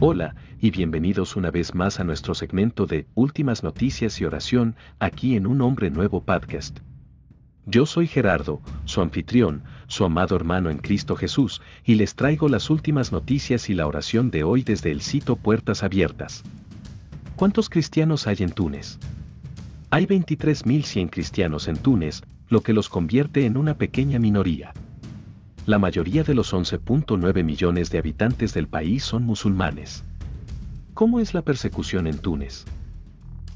[0.00, 5.34] Hola, y bienvenidos una vez más a nuestro segmento de Últimas Noticias y Oración, aquí
[5.34, 6.78] en Un Hombre Nuevo Podcast.
[7.66, 12.70] Yo soy Gerardo, su anfitrión, su amado hermano en Cristo Jesús, y les traigo las
[12.70, 16.44] últimas noticias y la oración de hoy desde el sitio Puertas Abiertas.
[17.34, 19.00] ¿Cuántos cristianos hay en Túnez?
[19.90, 24.72] Hay 23.100 cristianos en Túnez, lo que los convierte en una pequeña minoría.
[25.68, 30.02] La mayoría de los 11.9 millones de habitantes del país son musulmanes.
[30.94, 32.64] ¿Cómo es la persecución en Túnez?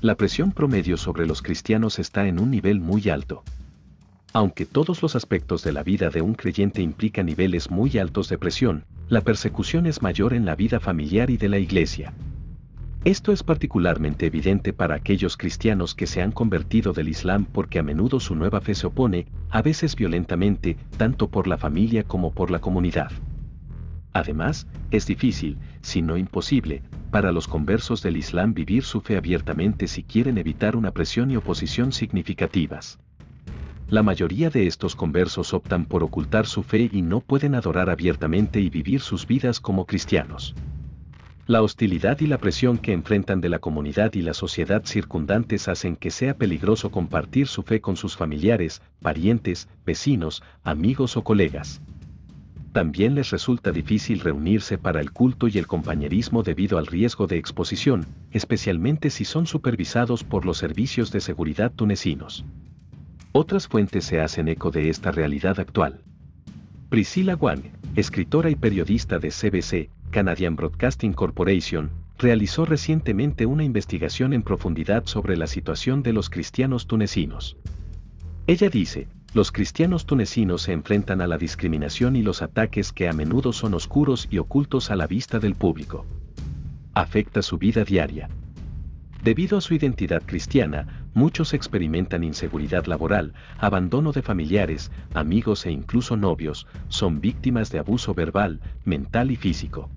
[0.03, 3.45] La presión promedio sobre los cristianos está en un nivel muy alto.
[4.35, 8.37] Aunque todos los aspectos de la vida de un creyente implican niveles muy altos de
[8.37, 12.13] presión, la persecución es mayor en la vida familiar y de la iglesia.
[13.05, 17.83] Esto es particularmente evidente para aquellos cristianos que se han convertido del Islam porque a
[17.83, 22.53] menudo su nueva fe se opone, a veces violentamente, tanto por la familia como por
[22.53, 23.11] la comunidad.
[24.13, 29.89] Además, es difícil, si no imposible, para los conversos del Islam vivir su fe abiertamente
[29.89, 33.01] si quieren evitar una presión y oposición significativas.
[33.89, 38.61] La mayoría de estos conversos optan por ocultar su fe y no pueden adorar abiertamente
[38.61, 40.55] y vivir sus vidas como cristianos.
[41.53, 45.97] La hostilidad y la presión que enfrentan de la comunidad y la sociedad circundantes hacen
[45.97, 51.83] que sea peligroso compartir su fe con sus familiares, parientes, vecinos, amigos o colegas.
[52.73, 57.37] También les resulta difícil reunirse para el culto y el compañerismo debido al riesgo de
[57.37, 62.47] exposición, especialmente si son supervisados por los servicios de seguridad tunecinos.
[63.33, 66.01] Otras fuentes se hacen eco de esta realidad actual.
[66.93, 67.63] Priscilla Wang,
[67.97, 71.89] escritora y periodista de CBC, Canadian Broadcasting Corporation,
[72.19, 77.57] realizó recientemente una investigación en profundidad sobre la situación de los cristianos tunecinos.
[78.47, 83.15] Ella dice, los cristianos tunecinos se enfrentan a la discriminación y los ataques que a
[83.15, 86.05] menudo son oscuros y ocultos a la vista del público.
[86.93, 88.29] Afecta su vida diaria.
[89.25, 96.17] Debido a su identidad cristiana, muchos experimentan inseguridad laboral, abandono de familiares, amigos e incluso
[96.17, 99.91] novios, son víctimas de abuso verbal, mental y físico.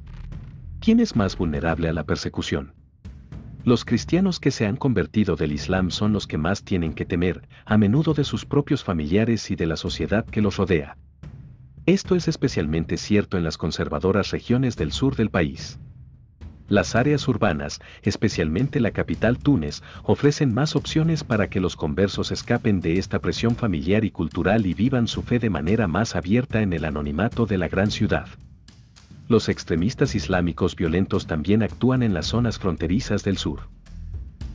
[0.80, 2.74] ¿Quién es más vulnerable a la persecución?
[3.64, 7.48] Los cristianos que se han convertido del Islam son los que más tienen que temer,
[7.66, 10.98] a menudo de sus propios familiares y de la sociedad que los rodea.
[11.88, 15.80] Esto es especialmente cierto en las conservadoras regiones del sur del país.
[16.68, 22.82] Las áreas urbanas, especialmente la capital Túnez, ofrecen más opciones para que los conversos escapen
[22.82, 26.74] de esta presión familiar y cultural y vivan su fe de manera más abierta en
[26.74, 28.28] el anonimato de la gran ciudad.
[29.28, 33.62] Los extremistas islámicos violentos también actúan en las zonas fronterizas del sur.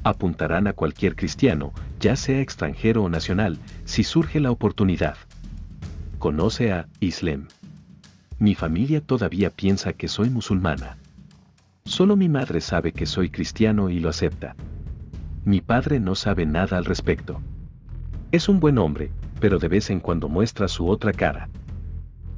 [0.03, 5.17] Apuntarán a cualquier cristiano, ya sea extranjero o nacional, si surge la oportunidad.
[6.19, 7.47] Conoce a Islam.
[8.39, 10.97] Mi familia todavía piensa que soy musulmana.
[11.91, 14.55] Solo mi madre sabe que soy cristiano y lo acepta.
[15.45, 17.43] Mi padre no sabe nada al respecto.
[18.31, 21.49] Es un buen hombre, pero de vez en cuando muestra su otra cara.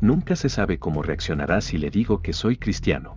[0.00, 3.14] Nunca se sabe cómo reaccionará si le digo que soy cristiano.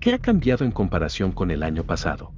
[0.00, 2.32] ¿Qué ha cambiado en comparación con el año pasado?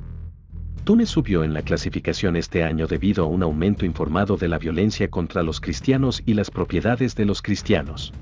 [0.85, 5.09] Túnez subió en la clasificación este año debido a un aumento informado de la violencia
[5.09, 8.13] contra los cristianos y las propiedades de los cristianos.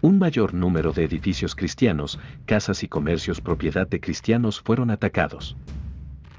[0.00, 5.56] Un mayor número de edificios cristianos, casas y comercios propiedad de cristianos fueron atacados.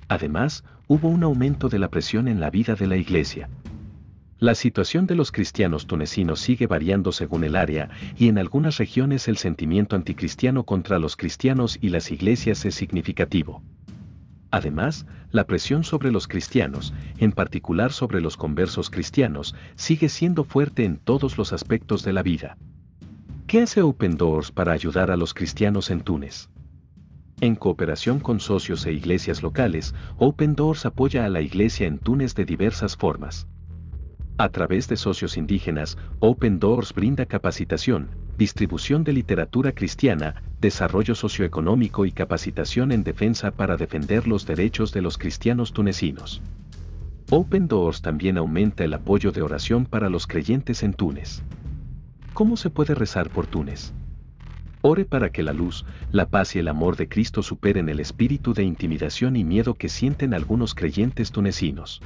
[0.08, 3.50] Además, hubo un aumento de la presión en la vida de la iglesia.
[4.38, 9.28] La situación de los cristianos tunecinos sigue variando según el área, y en algunas regiones
[9.28, 13.62] el sentimiento anticristiano contra los cristianos y las iglesias es significativo.
[14.52, 20.86] Además, la presión sobre los cristianos, en particular sobre los conversos cristianos, sigue siendo fuerte
[20.86, 22.56] en todos los aspectos de la vida.
[23.50, 26.52] ¿Qué hace Open Doors para ayudar a los cristianos en Túnez?
[27.42, 32.36] En cooperación con socios e iglesias locales, Open Doors apoya a la iglesia en Túnez
[32.36, 33.48] de diversas formas.
[34.38, 42.06] A través de socios indígenas, Open Doors brinda capacitación, distribución de literatura cristiana, desarrollo socioeconómico
[42.06, 46.44] y capacitación en defensa para defender los derechos de los cristianos tunecinos.
[47.32, 51.42] Open Doors también aumenta el apoyo de oración para los creyentes en Túnez.
[52.40, 53.92] ¿Cómo se puede rezar por Túnez?
[54.80, 58.54] Ore para que la luz, la paz y el amor de Cristo superen el espíritu
[58.54, 62.02] de intimidación y miedo que sienten algunos creyentes tunecinos.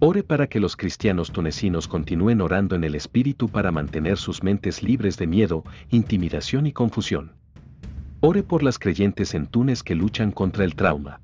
[0.00, 4.82] Ore para que los cristianos tunecinos continúen orando en el espíritu para mantener sus mentes
[4.82, 7.32] libres de miedo, intimidación y confusión.
[8.20, 11.22] Ore por las creyentes en Túnez que luchan contra el trauma.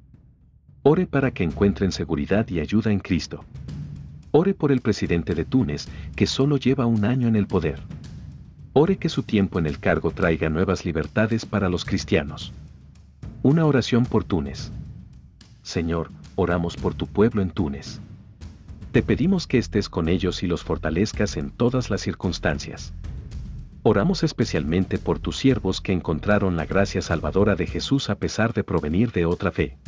[0.82, 3.44] Ore para que encuentren seguridad y ayuda en Cristo.
[4.30, 7.82] Ore por el presidente de Túnez, que solo lleva un año en el poder.
[8.76, 12.52] Ore que su tiempo en el cargo traiga nuevas libertades para los cristianos.
[13.44, 14.72] Una oración por Túnez.
[15.62, 18.00] Señor, oramos por tu pueblo en Túnez.
[18.90, 22.92] Te pedimos que estés con ellos y los fortalezcas en todas las circunstancias.
[23.84, 28.64] Oramos especialmente por tus siervos que encontraron la gracia salvadora de Jesús a pesar de
[28.64, 29.78] provenir de otra fe.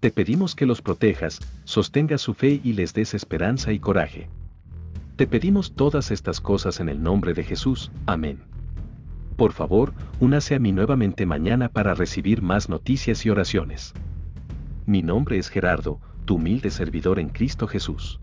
[0.00, 4.28] Te pedimos que los protejas, sostengas su fe y les des esperanza y coraje.
[5.20, 7.92] Te pedimos todas estas cosas en el nombre de Jesús.
[8.06, 8.38] Amén.
[9.36, 13.92] Por favor, únase a mí nuevamente mañana para recibir más noticias y oraciones.
[14.86, 18.18] Mi nombre es Gerardo, tu humilde servidor en Cristo Jesús.